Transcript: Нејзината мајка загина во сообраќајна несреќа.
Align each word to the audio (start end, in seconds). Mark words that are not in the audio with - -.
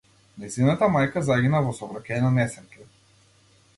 Нејзината 0.43 0.87
мајка 0.95 1.23
загина 1.29 1.61
во 1.67 1.75
сообраќајна 1.81 2.33
несреќа. 2.39 2.91